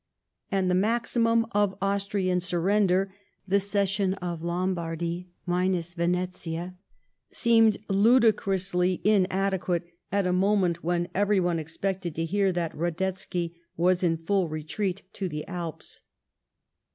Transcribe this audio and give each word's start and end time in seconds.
And 0.51 0.67
the 0.67 0.73
maximum 0.73 1.45
of 1.51 1.77
Austrian 1.79 2.39
surrender, 2.39 3.13
the 3.47 3.59
cession 3.59 4.15
of 4.15 4.41
Lombardy 4.41 5.29
minus 5.45 5.93
Venetia, 5.93 6.75
seemed 7.29 7.77
ludicrously 7.87 8.99
inadequate 9.03 9.83
at 10.11 10.25
a 10.25 10.33
moment 10.33 10.83
when 10.83 11.07
everyone 11.13 11.59
expected 11.59 12.15
to 12.15 12.25
hear 12.25 12.51
that 12.51 12.73
Badetzky 12.75 13.53
was 13.77 14.01
in 14.01 14.17
full 14.17 14.49
retreat 14.49 15.03
to 15.13 15.29
the 15.29 15.45
Alps. 15.47 16.01